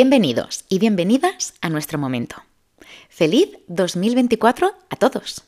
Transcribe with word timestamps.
Bienvenidos 0.00 0.64
y 0.68 0.78
bienvenidas 0.78 1.54
a 1.60 1.68
nuestro 1.70 1.98
momento. 1.98 2.36
Feliz 3.08 3.58
2024 3.66 4.72
a 4.88 4.94
todos. 4.94 5.42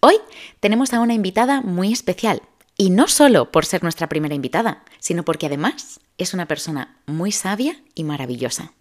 Hoy 0.00 0.14
tenemos 0.58 0.94
a 0.94 1.00
una 1.00 1.12
invitada 1.12 1.60
muy 1.60 1.92
especial, 1.92 2.40
y 2.78 2.88
no 2.88 3.08
solo 3.08 3.52
por 3.52 3.66
ser 3.66 3.82
nuestra 3.82 4.08
primera 4.08 4.34
invitada, 4.34 4.84
sino 5.00 5.22
porque 5.22 5.44
además 5.44 6.00
es 6.16 6.32
una 6.32 6.46
persona 6.46 6.96
muy 7.04 7.30
sabia 7.30 7.76
y 7.94 8.04
maravillosa. 8.04 8.72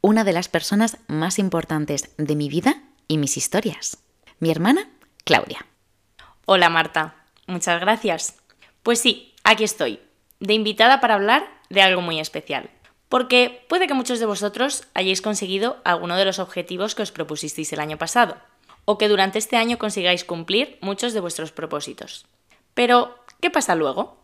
Una 0.00 0.24
de 0.24 0.32
las 0.32 0.48
personas 0.48 0.96
más 1.08 1.38
importantes 1.38 2.14
de 2.16 2.34
mi 2.34 2.48
vida 2.48 2.84
y 3.06 3.18
mis 3.18 3.36
historias. 3.36 3.98
Mi 4.38 4.50
hermana, 4.50 4.88
Claudia. 5.24 5.66
Hola 6.46 6.70
Marta, 6.70 7.16
muchas 7.46 7.82
gracias. 7.82 8.38
Pues 8.82 8.98
sí, 8.98 9.34
aquí 9.44 9.64
estoy, 9.64 10.00
de 10.40 10.54
invitada 10.54 11.02
para 11.02 11.16
hablar 11.16 11.46
de 11.68 11.82
algo 11.82 12.00
muy 12.00 12.18
especial 12.18 12.70
porque 13.08 13.64
puede 13.68 13.86
que 13.86 13.94
muchos 13.94 14.20
de 14.20 14.26
vosotros 14.26 14.84
hayáis 14.94 15.22
conseguido 15.22 15.78
alguno 15.84 16.16
de 16.16 16.24
los 16.24 16.38
objetivos 16.38 16.94
que 16.94 17.02
os 17.02 17.12
propusisteis 17.12 17.72
el 17.72 17.80
año 17.80 17.98
pasado, 17.98 18.36
o 18.84 18.98
que 18.98 19.08
durante 19.08 19.38
este 19.38 19.56
año 19.56 19.78
consigáis 19.78 20.24
cumplir 20.24 20.78
muchos 20.80 21.12
de 21.12 21.20
vuestros 21.20 21.52
propósitos. 21.52 22.26
Pero, 22.74 23.18
¿qué 23.40 23.50
pasa 23.50 23.74
luego? 23.74 24.18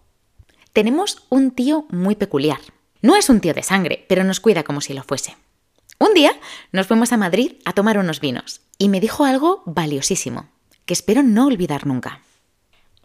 Tenemos 0.73 1.25
un 1.29 1.51
tío 1.51 1.87
muy 1.91 2.17
peculiar. 2.17 2.61
No 3.01 3.17
es 3.17 3.29
un 3.29 3.41
tío 3.41 3.55
de 3.55 3.63
sangre, 3.63 4.05
pero 4.09 4.25
nos 4.25 4.41
cuida 4.41 4.63
como 4.63 4.81
si 4.81 4.95
lo 4.95 5.03
fuese. 5.03 5.37
Un 5.99 6.15
día 6.15 6.33
nos 6.73 6.87
fuimos 6.87 7.13
a 7.13 7.17
Madrid 7.17 7.57
a 7.65 7.73
tomar 7.73 7.99
unos 7.99 8.21
vinos 8.21 8.61
y 8.79 8.89
me 8.89 9.01
dijo 9.01 9.25
algo 9.25 9.63
valiosísimo, 9.67 10.49
que 10.87 10.95
espero 10.95 11.23
no 11.23 11.47
olvidar 11.47 11.87
nunca. 11.87 12.21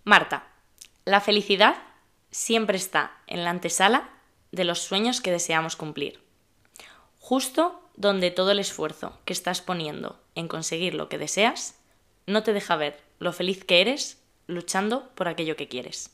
Marta, 0.04 0.48
la 1.06 1.22
felicidad 1.22 1.76
siempre 2.32 2.78
está 2.78 3.12
en 3.28 3.44
la 3.44 3.52
antesala 3.52 4.10
de 4.52 4.64
los 4.64 4.80
sueños 4.80 5.22
que 5.22 5.32
deseamos 5.32 5.76
cumplir. 5.76 6.20
Justo 7.20 7.82
donde 7.96 8.32
todo 8.32 8.52
el 8.52 8.60
esfuerzo 8.60 9.20
que 9.26 9.34
estás 9.34 9.62
poniendo 9.62 10.20
en 10.36 10.48
conseguir 10.48 10.94
lo 10.94 11.10
que 11.10 11.18
deseas 11.18 11.76
no 12.26 12.44
te 12.44 12.54
deja 12.54 12.76
ver 12.76 13.04
lo 13.20 13.34
feliz 13.34 13.66
que 13.66 13.82
eres 13.82 14.20
luchando 14.48 15.10
por 15.16 15.28
aquello 15.28 15.56
que 15.56 15.68
quieres. 15.68 16.12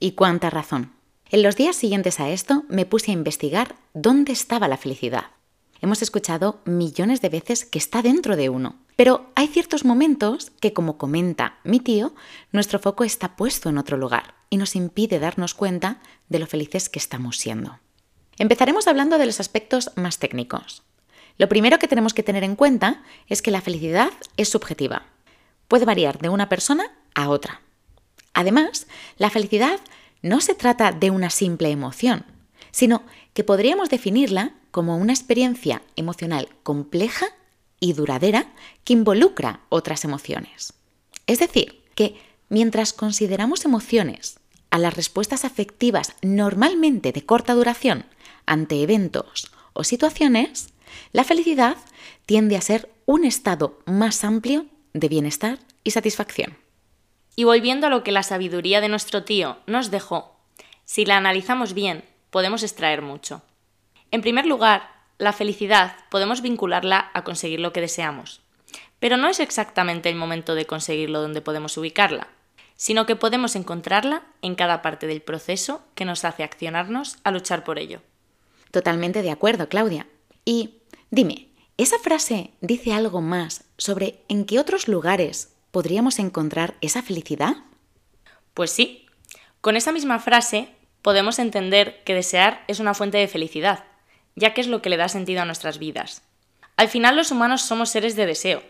Y 0.00 0.12
cuánta 0.12 0.50
razón. 0.50 0.92
En 1.30 1.42
los 1.42 1.56
días 1.56 1.76
siguientes 1.76 2.20
a 2.20 2.30
esto 2.30 2.64
me 2.68 2.86
puse 2.86 3.10
a 3.10 3.14
investigar 3.14 3.76
dónde 3.94 4.32
estaba 4.32 4.68
la 4.68 4.76
felicidad. 4.76 5.26
Hemos 5.80 6.00
escuchado 6.02 6.60
millones 6.64 7.20
de 7.20 7.28
veces 7.28 7.64
que 7.64 7.78
está 7.78 8.00
dentro 8.02 8.36
de 8.36 8.48
uno, 8.48 8.76
pero 8.96 9.30
hay 9.34 9.46
ciertos 9.46 9.84
momentos 9.84 10.50
que, 10.58 10.72
como 10.72 10.96
comenta 10.96 11.58
mi 11.62 11.80
tío, 11.80 12.14
nuestro 12.50 12.78
foco 12.78 13.04
está 13.04 13.36
puesto 13.36 13.68
en 13.68 13.78
otro 13.78 13.98
lugar 13.98 14.34
y 14.48 14.56
nos 14.56 14.74
impide 14.74 15.18
darnos 15.18 15.54
cuenta 15.54 16.00
de 16.28 16.38
lo 16.38 16.46
felices 16.46 16.88
que 16.88 16.98
estamos 16.98 17.36
siendo. 17.36 17.78
Empezaremos 18.38 18.86
hablando 18.86 19.18
de 19.18 19.26
los 19.26 19.38
aspectos 19.38 19.92
más 19.96 20.18
técnicos. 20.18 20.82
Lo 21.38 21.48
primero 21.48 21.78
que 21.78 21.88
tenemos 21.88 22.14
que 22.14 22.22
tener 22.22 22.44
en 22.44 22.56
cuenta 22.56 23.02
es 23.28 23.42
que 23.42 23.50
la 23.50 23.60
felicidad 23.60 24.12
es 24.38 24.48
subjetiva. 24.48 25.02
Puede 25.68 25.84
variar 25.84 26.18
de 26.18 26.30
una 26.30 26.48
persona 26.48 26.90
a 27.14 27.28
otra. 27.28 27.60
Además, 28.32 28.86
la 29.18 29.30
felicidad 29.30 29.80
no 30.22 30.40
se 30.40 30.54
trata 30.54 30.92
de 30.92 31.10
una 31.10 31.28
simple 31.30 31.70
emoción, 31.70 32.24
sino 32.70 33.02
que 33.34 33.44
podríamos 33.44 33.90
definirla 33.90 34.54
como 34.70 34.96
una 34.96 35.12
experiencia 35.12 35.82
emocional 35.96 36.48
compleja 36.62 37.26
y 37.80 37.92
duradera 37.92 38.52
que 38.84 38.92
involucra 38.92 39.60
otras 39.68 40.04
emociones. 40.04 40.72
Es 41.26 41.38
decir, 41.38 41.82
que 41.94 42.20
mientras 42.48 42.92
consideramos 42.92 43.64
emociones 43.64 44.38
a 44.70 44.78
las 44.78 44.94
respuestas 44.94 45.44
afectivas 45.44 46.14
normalmente 46.22 47.12
de 47.12 47.24
corta 47.24 47.54
duración 47.54 48.06
ante 48.46 48.82
eventos 48.82 49.50
o 49.72 49.84
situaciones, 49.84 50.72
la 51.12 51.24
felicidad 51.24 51.76
tiende 52.26 52.56
a 52.56 52.60
ser 52.60 52.90
un 53.06 53.24
estado 53.24 53.78
más 53.86 54.24
amplio 54.24 54.66
de 54.92 55.08
bienestar 55.08 55.58
y 55.84 55.90
satisfacción. 55.90 56.56
Y 57.36 57.44
volviendo 57.44 57.86
a 57.86 57.90
lo 57.90 58.02
que 58.02 58.12
la 58.12 58.22
sabiduría 58.22 58.80
de 58.80 58.88
nuestro 58.88 59.24
tío 59.24 59.58
nos 59.66 59.90
dejó, 59.90 60.36
si 60.84 61.04
la 61.04 61.16
analizamos 61.16 61.74
bien, 61.74 62.04
podemos 62.30 62.62
extraer 62.62 63.02
mucho. 63.02 63.42
En 64.10 64.22
primer 64.22 64.46
lugar, 64.46 64.95
la 65.18 65.32
felicidad 65.32 65.96
podemos 66.10 66.42
vincularla 66.42 67.10
a 67.14 67.24
conseguir 67.24 67.60
lo 67.60 67.72
que 67.72 67.80
deseamos. 67.80 68.40
Pero 68.98 69.16
no 69.16 69.28
es 69.28 69.40
exactamente 69.40 70.08
el 70.08 70.16
momento 70.16 70.54
de 70.54 70.66
conseguirlo 70.66 71.20
donde 71.20 71.40
podemos 71.40 71.76
ubicarla, 71.76 72.28
sino 72.76 73.06
que 73.06 73.16
podemos 73.16 73.56
encontrarla 73.56 74.22
en 74.42 74.54
cada 74.54 74.82
parte 74.82 75.06
del 75.06 75.22
proceso 75.22 75.82
que 75.94 76.04
nos 76.04 76.24
hace 76.24 76.42
accionarnos 76.42 77.18
a 77.24 77.30
luchar 77.30 77.64
por 77.64 77.78
ello. 77.78 78.00
Totalmente 78.70 79.22
de 79.22 79.30
acuerdo, 79.30 79.68
Claudia. 79.68 80.06
Y 80.44 80.74
dime, 81.10 81.48
¿esa 81.78 81.98
frase 81.98 82.50
dice 82.60 82.92
algo 82.92 83.20
más 83.20 83.64
sobre 83.78 84.20
en 84.28 84.44
qué 84.44 84.58
otros 84.58 84.88
lugares 84.88 85.54
podríamos 85.70 86.18
encontrar 86.18 86.74
esa 86.80 87.02
felicidad? 87.02 87.56
Pues 88.54 88.70
sí. 88.70 89.06
Con 89.60 89.76
esa 89.76 89.92
misma 89.92 90.18
frase 90.18 90.68
podemos 91.02 91.38
entender 91.38 92.02
que 92.04 92.14
desear 92.14 92.64
es 92.68 92.80
una 92.80 92.94
fuente 92.94 93.18
de 93.18 93.28
felicidad, 93.28 93.84
ya 94.36 94.54
que 94.54 94.60
es 94.60 94.68
lo 94.68 94.82
que 94.82 94.90
le 94.90 94.96
da 94.96 95.08
sentido 95.08 95.42
a 95.42 95.44
nuestras 95.44 95.78
vidas. 95.78 96.22
Al 96.76 96.88
final 96.88 97.16
los 97.16 97.30
humanos 97.30 97.62
somos 97.62 97.88
seres 97.88 98.14
de 98.16 98.26
deseo. 98.26 98.62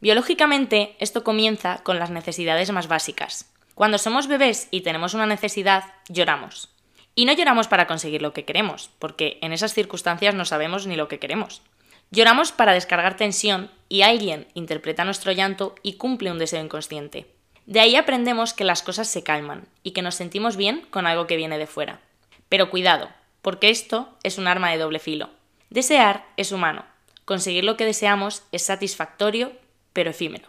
Biológicamente 0.00 0.96
esto 0.98 1.22
comienza 1.22 1.82
con 1.84 1.98
las 1.98 2.10
necesidades 2.10 2.72
más 2.72 2.88
básicas. 2.88 3.52
Cuando 3.74 3.98
somos 3.98 4.26
bebés 4.26 4.68
y 4.70 4.80
tenemos 4.80 5.14
una 5.14 5.26
necesidad, 5.26 5.84
lloramos. 6.08 6.70
Y 7.14 7.26
no 7.26 7.32
lloramos 7.32 7.68
para 7.68 7.86
conseguir 7.86 8.22
lo 8.22 8.32
que 8.32 8.44
queremos, 8.44 8.90
porque 8.98 9.38
en 9.40 9.52
esas 9.52 9.74
circunstancias 9.74 10.34
no 10.34 10.44
sabemos 10.44 10.86
ni 10.86 10.96
lo 10.96 11.06
que 11.06 11.18
queremos. 11.18 11.62
Lloramos 12.10 12.52
para 12.52 12.72
descargar 12.72 13.16
tensión 13.16 13.70
y 13.88 14.02
alguien 14.02 14.46
interpreta 14.54 15.04
nuestro 15.04 15.32
llanto 15.32 15.74
y 15.82 15.94
cumple 15.94 16.30
un 16.30 16.38
deseo 16.38 16.62
inconsciente. 16.62 17.26
De 17.66 17.80
ahí 17.80 17.96
aprendemos 17.96 18.52
que 18.52 18.64
las 18.64 18.82
cosas 18.82 19.08
se 19.08 19.22
calman 19.22 19.66
y 19.82 19.92
que 19.92 20.02
nos 20.02 20.14
sentimos 20.14 20.56
bien 20.56 20.86
con 20.90 21.06
algo 21.06 21.26
que 21.26 21.36
viene 21.36 21.58
de 21.58 21.66
fuera. 21.66 22.00
Pero 22.48 22.70
cuidado, 22.70 23.08
porque 23.44 23.68
esto 23.68 24.08
es 24.22 24.38
un 24.38 24.46
arma 24.46 24.70
de 24.70 24.78
doble 24.78 24.98
filo. 24.98 25.28
Desear 25.68 26.26
es 26.38 26.50
humano. 26.50 26.86
Conseguir 27.26 27.62
lo 27.64 27.76
que 27.76 27.84
deseamos 27.84 28.42
es 28.52 28.62
satisfactorio, 28.62 29.52
pero 29.92 30.08
efímero. 30.08 30.48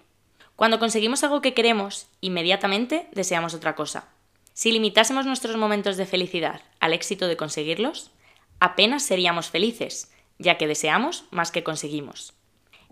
Cuando 0.56 0.80
conseguimos 0.80 1.22
algo 1.26 1.42
que 1.42 1.54
queremos, 1.54 2.08
inmediatamente 2.22 3.10
deseamos 3.12 3.54
otra 3.54 3.76
cosa. 3.76 4.08
Si 4.54 4.72
limitásemos 4.72 5.26
nuestros 5.26 5.58
momentos 5.58 5.98
de 5.98 6.06
felicidad 6.06 6.62
al 6.80 6.94
éxito 6.94 7.28
de 7.28 7.36
conseguirlos, 7.36 8.12
apenas 8.62 9.04
seríamos 9.04 9.50
felices, 9.50 10.14
ya 10.40 10.58
que 10.58 10.66
deseamos 10.66 11.26
más 11.32 11.52
que 11.52 11.66
conseguimos. 11.66 12.32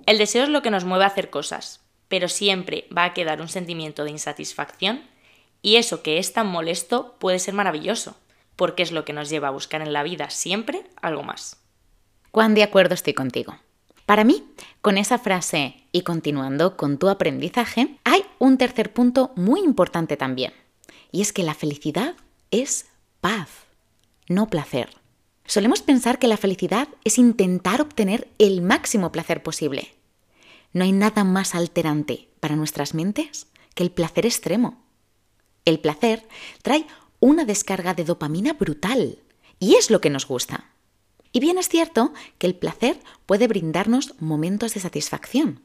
El 0.06 0.18
deseo 0.18 0.44
es 0.44 0.50
lo 0.50 0.62
que 0.62 0.72
nos 0.72 0.84
mueve 0.84 1.06
a 1.06 1.08
hacer 1.08 1.30
cosas, 1.30 1.80
pero 2.10 2.28
siempre 2.28 2.90
va 2.96 3.06
a 3.06 3.14
quedar 3.14 3.40
un 3.40 3.48
sentimiento 3.48 4.04
de 4.04 4.12
insatisfacción 4.12 5.08
y 5.62 5.78
eso 5.78 6.04
que 6.04 6.18
es 6.18 6.34
tan 6.34 6.48
molesto 6.48 7.16
puede 7.20 7.40
ser 7.40 7.54
maravilloso 7.54 8.18
porque 8.56 8.84
es 8.84 8.92
lo 8.92 9.06
que 9.06 9.14
nos 9.14 9.30
lleva 9.30 9.50
a 9.50 9.52
buscar 9.52 9.82
en 9.82 9.94
la 9.94 10.04
vida 10.04 10.30
siempre 10.30 10.84
algo 11.02 11.24
más. 11.24 11.58
Cuán 12.32 12.56
de 12.56 12.64
acuerdo 12.64 12.94
estoy 12.94 13.14
contigo. 13.14 13.56
Para 14.06 14.24
mí, 14.24 14.44
con 14.82 14.98
esa 14.98 15.18
frase 15.18 15.76
y 15.92 16.02
continuando 16.02 16.76
con 16.76 16.98
tu 16.98 17.08
aprendizaje, 17.08 17.98
hay 18.04 18.26
un 18.38 18.58
tercer 18.58 18.92
punto 18.92 19.32
muy 19.36 19.62
importante 19.62 20.18
también, 20.18 20.54
y 21.12 21.22
es 21.22 21.32
que 21.32 21.44
la 21.44 21.54
felicidad 21.54 22.16
es 22.52 22.88
paz, 23.22 23.50
no 24.28 24.50
placer. 24.50 24.90
Solemos 25.46 25.82
pensar 25.82 26.20
que 26.20 26.28
la 26.28 26.38
felicidad 26.38 26.88
es 27.04 27.18
intentar 27.18 27.82
obtener 27.82 28.28
el 28.40 28.62
máximo 28.62 29.12
placer 29.12 29.44
posible. 29.44 29.94
No 30.74 30.84
hay 30.84 30.92
nada 30.92 31.24
más 31.24 31.56
alterante 31.56 32.30
para 32.40 32.56
nuestras 32.56 32.94
mentes 32.94 33.48
que 33.76 33.84
el 33.84 33.92
placer 33.92 34.26
extremo. 34.26 34.84
El 35.66 35.80
placer 35.80 36.28
trae 36.62 36.86
una 37.24 37.46
descarga 37.46 37.94
de 37.94 38.04
dopamina 38.04 38.52
brutal. 38.52 39.18
Y 39.58 39.76
es 39.76 39.90
lo 39.90 40.02
que 40.02 40.10
nos 40.10 40.28
gusta. 40.28 40.72
Y 41.32 41.40
bien 41.40 41.58
es 41.58 41.70
cierto 41.70 42.12
que 42.38 42.48
el 42.48 42.54
placer 42.54 43.00
puede 43.26 43.48
brindarnos 43.48 44.16
momentos 44.20 44.74
de 44.74 44.82
satisfacción, 44.82 45.62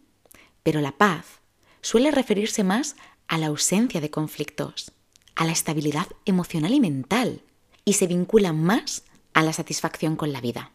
pero 0.63 0.81
la 0.81 0.93
paz 0.93 1.41
suele 1.81 2.13
referirse 2.13 2.63
más 2.63 2.95
a 3.27 3.39
la 3.39 3.49
ausencia 3.49 4.01
de 4.01 4.09
conflictos, 4.09 4.93
a 5.35 5.45
la 5.47 5.51
estabilidad 5.51 6.07
emocional 6.27 6.73
y 6.75 6.79
mental, 6.79 7.43
y 7.85 7.95
se 7.95 8.07
vincula 8.07 8.53
más 8.53 9.03
a 9.35 9.43
la 9.43 9.53
satisfacción 9.53 10.15
con 10.15 10.33
la 10.33 10.41
vida. 10.41 10.71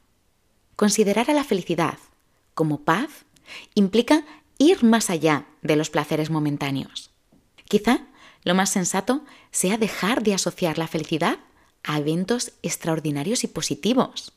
Considerar 0.75 1.31
a 1.31 1.33
la 1.33 1.45
felicidad 1.45 1.97
como 2.55 2.81
paz 2.81 3.23
implica 3.73 4.25
ir 4.57 4.83
más 4.83 5.09
allá 5.09 5.45
de 5.61 5.77
los 5.77 5.89
placeres 5.89 6.29
momentáneos. 6.29 7.09
Quizá 7.69 8.05
lo 8.43 8.55
más 8.55 8.69
sensato 8.69 9.23
sea 9.51 9.77
dejar 9.77 10.23
de 10.23 10.33
asociar 10.33 10.77
la 10.77 10.87
felicidad 10.87 11.39
a 11.83 11.99
eventos 11.99 12.53
extraordinarios 12.61 13.43
y 13.43 13.47
positivos, 13.47 14.33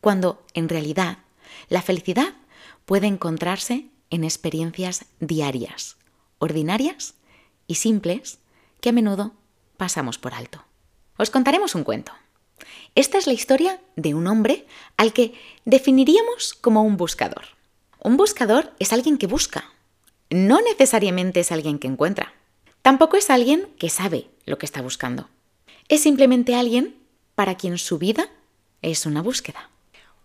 cuando 0.00 0.44
en 0.54 0.68
realidad 0.68 1.18
la 1.68 1.82
felicidad 1.82 2.34
puede 2.86 3.06
encontrarse 3.06 3.86
en 4.10 4.24
experiencias 4.24 5.04
diarias, 5.20 5.96
ordinarias 6.38 7.14
y 7.66 7.76
simples 7.76 8.38
que 8.80 8.90
a 8.90 8.92
menudo 8.92 9.32
pasamos 9.76 10.18
por 10.18 10.34
alto. 10.34 10.64
Os 11.16 11.30
contaremos 11.30 11.74
un 11.74 11.84
cuento. 11.84 12.12
Esta 12.94 13.18
es 13.18 13.26
la 13.26 13.32
historia 13.32 13.80
de 13.96 14.14
un 14.14 14.26
hombre 14.26 14.66
al 14.96 15.12
que 15.12 15.34
definiríamos 15.64 16.54
como 16.54 16.82
un 16.82 16.96
buscador. 16.96 17.44
Un 18.00 18.16
buscador 18.16 18.72
es 18.78 18.92
alguien 18.92 19.18
que 19.18 19.26
busca, 19.26 19.64
no 20.30 20.60
necesariamente 20.60 21.40
es 21.40 21.52
alguien 21.52 21.78
que 21.78 21.88
encuentra. 21.88 22.34
Tampoco 22.82 23.16
es 23.16 23.30
alguien 23.30 23.68
que 23.78 23.90
sabe 23.90 24.28
lo 24.46 24.58
que 24.58 24.66
está 24.66 24.82
buscando. 24.82 25.28
Es 25.88 26.02
simplemente 26.02 26.54
alguien 26.54 26.96
para 27.34 27.56
quien 27.56 27.78
su 27.78 27.98
vida 27.98 28.28
es 28.82 29.06
una 29.06 29.22
búsqueda. 29.22 29.70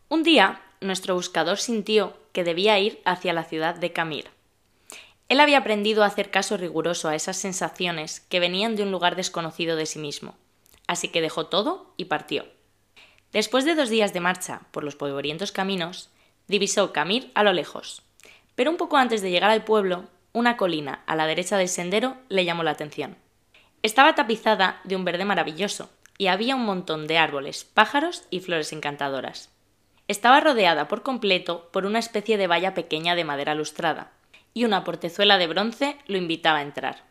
Un 0.09 0.23
día, 0.23 0.61
nuestro 0.81 1.15
buscador 1.15 1.57
sintió 1.57 2.17
que 2.33 2.44
debía 2.44 2.79
ir 2.79 3.01
hacia 3.05 3.33
la 3.33 3.44
ciudad 3.44 3.75
de 3.75 3.94
Camir. 3.94 4.29
Él 5.29 5.39
había 5.39 5.57
aprendido 5.57 6.03
a 6.03 6.07
hacer 6.07 6.31
caso 6.31 6.57
riguroso 6.57 7.09
a 7.09 7.15
esas 7.15 7.38
sensaciones 7.38 8.19
que 8.19 8.39
venían 8.39 8.75
de 8.75 8.83
un 8.83 8.91
lugar 8.91 9.15
desconocido 9.15 9.75
de 9.75 9.85
sí 9.85 10.00
mismo, 10.00 10.35
así 10.85 11.07
que 11.07 11.21
dejó 11.21 11.47
todo 11.47 11.94
y 11.97 12.05
partió. 12.05 12.45
Después 13.31 13.65
de 13.65 13.75
dos 13.75 13.89
días 13.89 14.13
de 14.13 14.19
marcha 14.19 14.61
por 14.71 14.83
los 14.83 14.95
polvorientos 14.95 15.51
caminos, 15.51 16.09
divisó 16.47 16.94
Camir 16.94 17.31
a 17.33 17.44
lo 17.44 17.53
lejos. 17.53 18.03
Pero 18.55 18.69
un 18.69 18.77
poco 18.77 18.97
antes 18.97 19.21
de 19.21 19.31
llegar 19.31 19.50
al 19.50 19.63
pueblo, 19.63 20.05
una 20.33 20.57
colina 20.57 21.03
a 21.06 21.15
la 21.15 21.27
derecha 21.27 21.57
del 21.57 21.69
sendero 21.69 22.18
le 22.27 22.44
llamó 22.44 22.63
la 22.63 22.71
atención. 22.71 23.15
Estaba 23.83 24.15
tapizada 24.15 24.81
de 24.83 24.95
un 24.95 25.06
verde 25.06 25.25
maravilloso, 25.25 25.89
y 26.18 26.27
había 26.27 26.56
un 26.56 26.65
montón 26.65 27.07
de 27.07 27.18
árboles, 27.18 27.63
pájaros 27.63 28.24
y 28.30 28.39
flores 28.39 28.71
encantadoras. 28.74 29.50
Estaba 30.07 30.39
rodeada 30.39 30.88
por 30.88 31.01
completo 31.01 31.69
por 31.71 31.85
una 31.85 32.00
especie 32.00 32.38
de 32.38 32.47
valla 32.47 32.74
pequeña 32.74 33.15
de 33.15 33.24
madera 33.24 33.56
lustrada, 33.56 34.12
y 34.53 34.65
una 34.65 34.83
portezuela 34.83 35.38
de 35.38 35.47
bronce 35.47 35.97
lo 36.07 36.18
invitaba 36.18 36.59
a 36.59 36.63
entrar. 36.63 37.03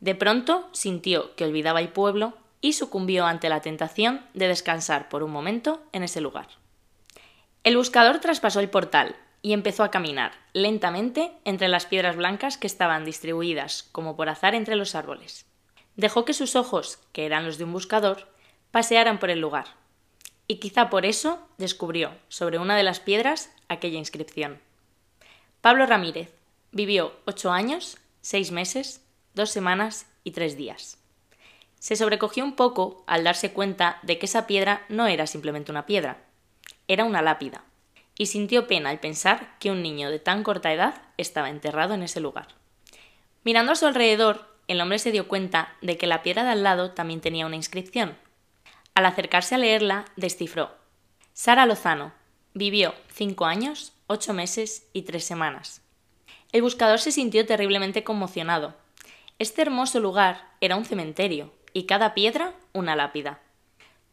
De 0.00 0.14
pronto 0.14 0.68
sintió 0.72 1.34
que 1.34 1.44
olvidaba 1.44 1.80
el 1.80 1.88
pueblo 1.88 2.34
y 2.60 2.72
sucumbió 2.74 3.26
ante 3.26 3.48
la 3.48 3.60
tentación 3.60 4.24
de 4.34 4.48
descansar 4.48 5.08
por 5.08 5.22
un 5.22 5.30
momento 5.30 5.82
en 5.92 6.02
ese 6.02 6.20
lugar. 6.20 6.48
El 7.64 7.76
buscador 7.76 8.20
traspasó 8.20 8.60
el 8.60 8.70
portal 8.70 9.16
y 9.42 9.52
empezó 9.52 9.84
a 9.84 9.90
caminar 9.90 10.32
lentamente 10.52 11.32
entre 11.44 11.68
las 11.68 11.86
piedras 11.86 12.16
blancas 12.16 12.58
que 12.58 12.66
estaban 12.66 13.04
distribuidas 13.04 13.84
como 13.92 14.16
por 14.16 14.28
azar 14.28 14.54
entre 14.54 14.76
los 14.76 14.94
árboles. 14.94 15.46
Dejó 15.96 16.24
que 16.24 16.34
sus 16.34 16.56
ojos, 16.56 16.98
que 17.12 17.26
eran 17.26 17.44
los 17.44 17.58
de 17.58 17.64
un 17.64 17.72
buscador, 17.72 18.28
pasearan 18.70 19.18
por 19.18 19.30
el 19.30 19.40
lugar, 19.40 19.66
y 20.46 20.56
quizá 20.56 20.90
por 20.90 21.06
eso 21.06 21.46
descubrió 21.58 22.12
sobre 22.28 22.58
una 22.58 22.76
de 22.76 22.82
las 22.82 23.00
piedras 23.00 23.50
aquella 23.68 23.98
inscripción. 23.98 24.60
Pablo 25.60 25.86
Ramírez 25.86 26.34
vivió 26.72 27.14
ocho 27.24 27.52
años, 27.52 27.98
seis 28.20 28.50
meses, 28.50 29.04
dos 29.34 29.50
semanas 29.50 30.06
y 30.24 30.32
tres 30.32 30.56
días. 30.56 30.98
Se 31.78 31.96
sobrecogió 31.96 32.44
un 32.44 32.56
poco 32.56 33.04
al 33.06 33.24
darse 33.24 33.52
cuenta 33.52 33.98
de 34.02 34.18
que 34.18 34.26
esa 34.26 34.46
piedra 34.46 34.84
no 34.88 35.06
era 35.06 35.26
simplemente 35.26 35.70
una 35.70 35.86
piedra, 35.86 36.18
era 36.88 37.04
una 37.04 37.22
lápida, 37.22 37.64
y 38.20 38.26
sintió 38.26 38.66
pena 38.66 38.90
al 38.90 39.00
pensar 39.00 39.56
que 39.58 39.70
un 39.70 39.82
niño 39.82 40.10
de 40.10 40.18
tan 40.18 40.42
corta 40.42 40.70
edad 40.74 41.00
estaba 41.16 41.48
enterrado 41.48 41.94
en 41.94 42.02
ese 42.02 42.20
lugar. 42.20 42.48
Mirando 43.44 43.72
a 43.72 43.76
su 43.76 43.86
alrededor, 43.86 44.46
el 44.68 44.78
hombre 44.82 44.98
se 44.98 45.10
dio 45.10 45.26
cuenta 45.26 45.74
de 45.80 45.96
que 45.96 46.06
la 46.06 46.22
piedra 46.22 46.44
de 46.44 46.50
al 46.50 46.62
lado 46.62 46.90
también 46.90 47.22
tenía 47.22 47.46
una 47.46 47.56
inscripción. 47.56 48.18
Al 48.94 49.06
acercarse 49.06 49.54
a 49.54 49.58
leerla, 49.58 50.04
descifró 50.16 50.70
Sara 51.32 51.64
Lozano. 51.64 52.12
Vivió 52.52 52.94
cinco 53.10 53.46
años, 53.46 53.94
ocho 54.06 54.34
meses 54.34 54.86
y 54.92 55.00
tres 55.00 55.24
semanas. 55.24 55.80
El 56.52 56.60
buscador 56.60 56.98
se 56.98 57.12
sintió 57.12 57.46
terriblemente 57.46 58.04
conmocionado. 58.04 58.74
Este 59.38 59.62
hermoso 59.62 59.98
lugar 59.98 60.46
era 60.60 60.76
un 60.76 60.84
cementerio, 60.84 61.54
y 61.72 61.84
cada 61.84 62.12
piedra 62.12 62.52
una 62.74 62.96
lápida. 62.96 63.40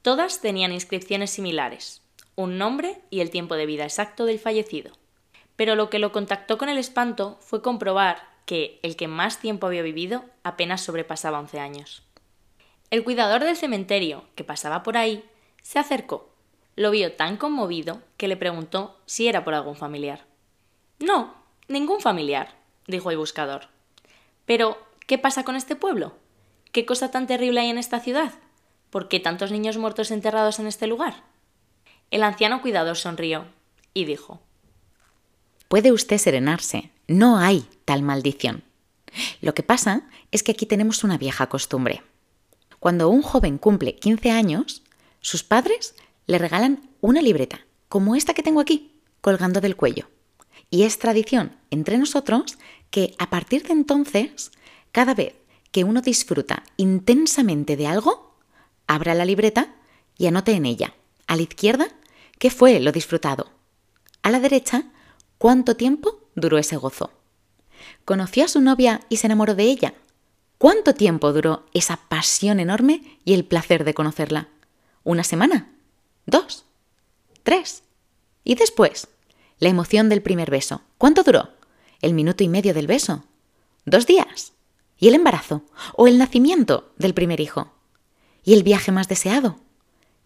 Todas 0.02 0.40
tenían 0.40 0.72
inscripciones 0.72 1.32
similares, 1.32 2.07
un 2.38 2.60
nombre 2.60 3.02
y 3.10 3.20
el 3.20 3.32
tiempo 3.32 3.56
de 3.56 3.66
vida 3.66 3.84
exacto 3.84 4.26
del 4.26 4.40
fallecido. 4.40 4.94
Pero 5.56 5.76
lo 5.76 5.90
que 5.90 6.00
lo 6.00 6.12
contactó 6.12 6.60
con 6.60 6.70
el 6.70 6.78
espanto 6.78 7.38
fue 7.42 7.64
comprobar 7.64 8.30
que 8.46 8.80
el 8.84 8.96
que 8.96 9.08
más 9.08 9.40
tiempo 9.40 9.66
había 9.66 9.82
vivido 9.82 10.24
apenas 10.44 10.82
sobrepasaba 10.82 11.40
11 11.40 11.60
años. 11.60 12.04
El 12.92 13.04
cuidador 13.04 13.44
del 13.44 13.58
cementerio, 13.58 14.24
que 14.36 14.44
pasaba 14.44 14.84
por 14.84 14.98
ahí, 14.98 15.26
se 15.64 15.80
acercó. 15.80 16.30
Lo 16.76 16.92
vio 16.92 17.14
tan 17.14 17.38
conmovido 17.38 18.04
que 18.18 18.28
le 18.28 18.38
preguntó 18.38 18.98
si 19.08 19.28
era 19.28 19.44
por 19.44 19.56
algún 19.56 19.76
familiar. 19.76 20.26
No, 21.00 21.34
ningún 21.68 22.02
familiar, 22.02 22.56
dijo 22.86 23.10
el 23.10 23.18
buscador. 23.18 23.68
Pero, 24.46 24.78
¿qué 25.08 25.18
pasa 25.18 25.44
con 25.44 25.56
este 25.56 25.76
pueblo? 25.76 26.14
¿Qué 26.72 26.86
cosa 26.86 27.10
tan 27.10 27.26
terrible 27.26 27.62
hay 27.62 27.72
en 27.72 27.80
esta 27.80 28.00
ciudad? 28.00 28.32
¿Por 28.92 29.10
qué 29.10 29.20
tantos 29.20 29.52
niños 29.52 29.78
muertos 29.78 30.12
enterrados 30.12 30.60
en 30.60 30.68
este 30.68 30.86
lugar? 30.86 31.27
El 32.10 32.24
anciano 32.24 32.62
cuidador 32.62 32.96
sonrió 32.96 33.46
y 33.94 34.06
dijo 34.06 34.40
Puede 35.68 35.92
usted 35.92 36.18
serenarse, 36.18 36.92
no 37.08 37.38
hay 37.38 37.68
tal 37.84 38.02
maldición. 38.02 38.64
Lo 39.42 39.54
que 39.54 39.64
pasa 39.64 40.08
es 40.32 40.44
que 40.44 40.54
aquí 40.54 40.66
tenemos 40.66 41.04
una 41.04 41.18
vieja 41.18 41.48
costumbre. 41.48 42.04
Cuando 42.80 43.10
un 43.10 43.22
joven 43.22 43.58
cumple 43.58 43.96
15 43.96 44.32
años, 44.32 44.84
sus 45.20 45.44
padres 45.44 45.96
le 46.28 46.38
regalan 46.38 46.90
una 47.02 47.22
libreta, 47.22 47.66
como 47.90 48.16
esta 48.16 48.34
que 48.34 48.44
tengo 48.44 48.62
aquí, 48.62 49.02
colgando 49.20 49.60
del 49.60 49.76
cuello. 49.76 50.08
Y 50.70 50.84
es 50.84 51.00
tradición 51.00 51.58
entre 51.72 51.98
nosotros 51.98 52.58
que 52.90 53.16
a 53.20 53.30
partir 53.30 53.64
de 53.64 53.74
entonces, 53.74 54.52
cada 54.94 55.14
vez 55.14 55.36
que 55.72 55.84
uno 55.84 56.02
disfruta 56.02 56.64
intensamente 56.78 57.76
de 57.76 57.88
algo, 57.88 58.38
abra 58.86 59.14
la 59.14 59.26
libreta 59.26 59.76
y 60.18 60.28
anote 60.28 60.54
en 60.54 60.66
ella 60.66 60.94
a 61.28 61.36
la 61.36 61.42
izquierda, 61.42 61.90
¿qué 62.40 62.50
fue 62.50 62.80
lo 62.80 62.92
disfrutado? 62.92 63.50
A 64.24 64.30
la 64.30 64.40
derecha, 64.40 64.86
¿cuánto 65.38 65.76
tiempo 65.76 66.30
duró 66.36 66.58
ese 66.58 66.76
gozo? 66.78 67.12
¿Conoció 68.06 68.46
a 68.46 68.48
su 68.48 68.62
novia 68.62 69.02
y 69.10 69.18
se 69.18 69.28
enamoró 69.28 69.56
de 69.56 69.64
ella? 69.64 69.94
¿Cuánto 70.58 70.94
tiempo 70.94 71.34
duró 71.34 71.66
esa 71.74 71.98
pasión 72.10 72.60
enorme 72.60 73.20
y 73.24 73.34
el 73.34 73.46
placer 73.46 73.84
de 73.84 73.94
conocerla? 73.94 74.50
¿Una 75.04 75.24
semana? 75.24 75.72
¿Dos? 76.26 76.66
¿Tres? 77.44 77.84
¿Y 78.44 78.56
después? 78.56 79.08
La 79.60 79.70
emoción 79.70 80.10
del 80.10 80.22
primer 80.22 80.50
beso. 80.50 80.82
¿Cuánto 80.98 81.24
duró? 81.24 81.50
¿El 82.02 82.14
minuto 82.14 82.44
y 82.44 82.50
medio 82.50 82.74
del 82.74 82.88
beso? 82.88 83.24
¿Dos 83.86 84.06
días? 84.08 84.54
¿Y 84.98 85.08
el 85.08 85.16
embarazo? 85.16 85.64
¿O 85.96 86.08
el 86.08 86.18
nacimiento 86.18 86.92
del 86.98 87.14
primer 87.14 87.40
hijo? 87.40 87.72
¿Y 88.44 88.54
el 88.54 88.64
viaje 88.64 88.92
más 88.92 89.08
deseado? 89.08 89.60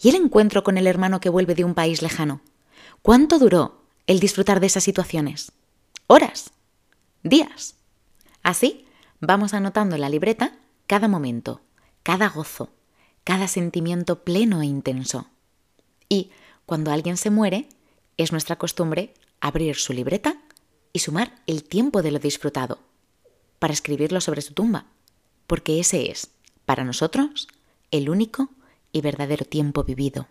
Y 0.01 0.09
el 0.09 0.15
encuentro 0.15 0.63
con 0.63 0.77
el 0.77 0.87
hermano 0.87 1.19
que 1.19 1.29
vuelve 1.29 1.55
de 1.55 1.63
un 1.63 1.75
país 1.75 2.01
lejano. 2.01 2.41
¿Cuánto 3.01 3.39
duró 3.39 3.83
el 4.07 4.19
disfrutar 4.19 4.59
de 4.59 4.67
esas 4.67 4.83
situaciones? 4.83 5.51
¿Horas? 6.07 6.51
¿Días? 7.23 7.75
Así 8.43 8.85
vamos 9.19 9.53
anotando 9.53 9.95
en 9.95 10.01
la 10.01 10.09
libreta 10.09 10.57
cada 10.87 11.07
momento, 11.07 11.61
cada 12.03 12.29
gozo, 12.29 12.71
cada 13.23 13.47
sentimiento 13.47 14.23
pleno 14.23 14.61
e 14.61 14.65
intenso. 14.65 15.27
Y 16.09 16.31
cuando 16.65 16.91
alguien 16.91 17.17
se 17.17 17.29
muere, 17.29 17.69
es 18.17 18.31
nuestra 18.31 18.57
costumbre 18.57 19.13
abrir 19.39 19.75
su 19.75 19.93
libreta 19.93 20.37
y 20.93 20.99
sumar 20.99 21.41
el 21.47 21.63
tiempo 21.63 22.01
de 22.01 22.11
lo 22.11 22.19
disfrutado, 22.19 22.79
para 23.59 23.73
escribirlo 23.73 24.19
sobre 24.21 24.41
su 24.41 24.53
tumba, 24.53 24.87
porque 25.47 25.79
ese 25.79 26.11
es, 26.11 26.31
para 26.65 26.83
nosotros, 26.83 27.47
el 27.91 28.09
único 28.09 28.49
y 28.91 29.01
verdadero 29.01 29.45
tiempo 29.45 29.83
vivido. 29.83 30.27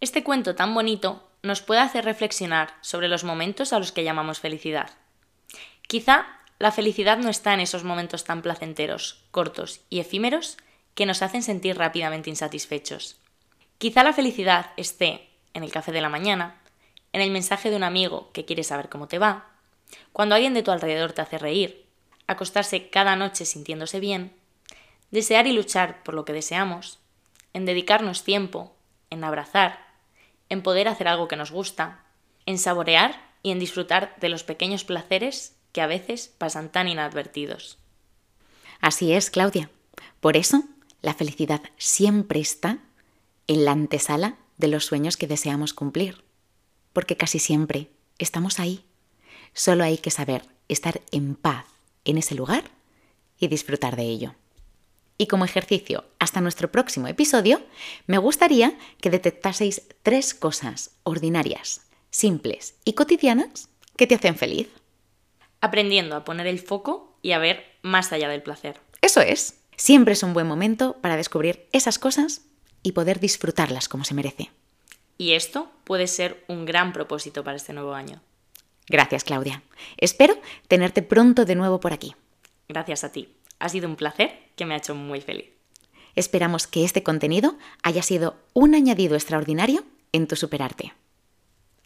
Este 0.00 0.22
cuento 0.22 0.54
tan 0.54 0.74
bonito 0.74 1.28
nos 1.42 1.62
puede 1.62 1.80
hacer 1.80 2.04
reflexionar 2.04 2.74
sobre 2.80 3.08
los 3.08 3.24
momentos 3.24 3.72
a 3.72 3.78
los 3.78 3.92
que 3.92 4.04
llamamos 4.04 4.40
felicidad. 4.40 4.90
Quizá 5.88 6.26
la 6.58 6.72
felicidad 6.72 7.18
no 7.18 7.28
está 7.28 7.54
en 7.54 7.60
esos 7.60 7.84
momentos 7.84 8.24
tan 8.24 8.42
placenteros, 8.42 9.24
cortos 9.30 9.80
y 9.90 10.00
efímeros 10.00 10.56
que 10.94 11.06
nos 11.06 11.22
hacen 11.22 11.42
sentir 11.42 11.76
rápidamente 11.76 12.30
insatisfechos. 12.30 13.16
Quizá 13.78 14.02
la 14.02 14.12
felicidad 14.12 14.70
esté 14.76 15.28
en 15.54 15.62
el 15.62 15.70
café 15.70 15.92
de 15.92 16.00
la 16.00 16.08
mañana, 16.08 16.60
en 17.12 17.20
el 17.20 17.30
mensaje 17.30 17.70
de 17.70 17.76
un 17.76 17.84
amigo 17.84 18.30
que 18.32 18.44
quiere 18.44 18.64
saber 18.64 18.88
cómo 18.88 19.06
te 19.06 19.18
va, 19.18 19.50
cuando 20.12 20.34
alguien 20.34 20.54
de 20.54 20.62
tu 20.62 20.70
alrededor 20.70 21.12
te 21.12 21.22
hace 21.22 21.38
reír, 21.38 21.86
acostarse 22.26 22.90
cada 22.90 23.16
noche 23.16 23.44
sintiéndose 23.44 24.00
bien, 24.00 24.34
desear 25.10 25.46
y 25.46 25.52
luchar 25.52 26.02
por 26.02 26.14
lo 26.14 26.24
que 26.24 26.32
deseamos, 26.32 26.98
en 27.56 27.64
dedicarnos 27.64 28.22
tiempo, 28.22 28.76
en 29.08 29.24
abrazar, 29.24 29.78
en 30.50 30.62
poder 30.62 30.88
hacer 30.88 31.08
algo 31.08 31.26
que 31.26 31.36
nos 31.36 31.50
gusta, 31.50 32.04
en 32.44 32.58
saborear 32.58 33.30
y 33.42 33.50
en 33.50 33.58
disfrutar 33.58 34.14
de 34.20 34.28
los 34.28 34.44
pequeños 34.44 34.84
placeres 34.84 35.56
que 35.72 35.80
a 35.80 35.86
veces 35.86 36.28
pasan 36.36 36.70
tan 36.70 36.86
inadvertidos. 36.86 37.78
Así 38.82 39.14
es, 39.14 39.30
Claudia. 39.30 39.70
Por 40.20 40.36
eso, 40.36 40.64
la 41.00 41.14
felicidad 41.14 41.62
siempre 41.78 42.40
está 42.40 42.80
en 43.46 43.64
la 43.64 43.72
antesala 43.72 44.36
de 44.58 44.68
los 44.68 44.84
sueños 44.84 45.16
que 45.16 45.26
deseamos 45.26 45.72
cumplir. 45.72 46.24
Porque 46.92 47.16
casi 47.16 47.38
siempre 47.38 47.88
estamos 48.18 48.60
ahí. 48.60 48.84
Solo 49.54 49.82
hay 49.82 49.96
que 49.96 50.10
saber 50.10 50.46
estar 50.68 51.00
en 51.10 51.34
paz 51.34 51.64
en 52.04 52.18
ese 52.18 52.34
lugar 52.34 52.64
y 53.38 53.48
disfrutar 53.48 53.96
de 53.96 54.02
ello. 54.02 54.34
Y 55.18 55.26
como 55.26 55.44
ejercicio, 55.44 56.04
hasta 56.18 56.40
nuestro 56.40 56.70
próximo 56.70 57.08
episodio, 57.08 57.62
me 58.06 58.18
gustaría 58.18 58.76
que 59.00 59.10
detectaseis 59.10 59.82
tres 60.02 60.34
cosas 60.34 60.90
ordinarias, 61.04 61.86
simples 62.10 62.74
y 62.84 62.92
cotidianas 62.92 63.68
que 63.96 64.06
te 64.06 64.14
hacen 64.14 64.36
feliz. 64.36 64.68
Aprendiendo 65.60 66.16
a 66.16 66.24
poner 66.24 66.46
el 66.46 66.58
foco 66.58 67.18
y 67.22 67.32
a 67.32 67.38
ver 67.38 67.64
más 67.82 68.12
allá 68.12 68.28
del 68.28 68.42
placer. 68.42 68.80
Eso 69.00 69.20
es. 69.20 69.58
Siempre 69.76 70.12
es 70.12 70.22
un 70.22 70.34
buen 70.34 70.46
momento 70.46 70.96
para 71.00 71.16
descubrir 71.16 71.66
esas 71.72 71.98
cosas 71.98 72.42
y 72.82 72.92
poder 72.92 73.20
disfrutarlas 73.20 73.88
como 73.88 74.04
se 74.04 74.14
merece. 74.14 74.50
Y 75.18 75.32
esto 75.32 75.70
puede 75.84 76.06
ser 76.06 76.44
un 76.46 76.66
gran 76.66 76.92
propósito 76.92 77.42
para 77.42 77.56
este 77.56 77.72
nuevo 77.72 77.94
año. 77.94 78.20
Gracias, 78.88 79.24
Claudia. 79.24 79.62
Espero 79.96 80.38
tenerte 80.68 81.02
pronto 81.02 81.44
de 81.44 81.54
nuevo 81.54 81.80
por 81.80 81.92
aquí. 81.92 82.14
Gracias 82.68 83.04
a 83.04 83.12
ti. 83.12 83.35
Ha 83.58 83.68
sido 83.68 83.88
un 83.88 83.96
placer 83.96 84.50
que 84.56 84.64
me 84.64 84.74
ha 84.74 84.78
hecho 84.78 84.94
muy 84.94 85.20
feliz. 85.20 85.46
Esperamos 86.14 86.66
que 86.66 86.84
este 86.84 87.02
contenido 87.02 87.56
haya 87.82 88.02
sido 88.02 88.36
un 88.54 88.74
añadido 88.74 89.14
extraordinario 89.14 89.84
en 90.12 90.26
tu 90.26 90.36
superarte. 90.36 90.94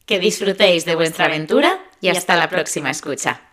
Que 0.06 0.18
disfrutéis 0.18 0.84
de 0.84 0.94
vuestra 0.94 1.26
aventura 1.26 1.84
y 2.00 2.08
hasta 2.08 2.36
la 2.36 2.48
próxima 2.48 2.90
escucha. 2.90 3.49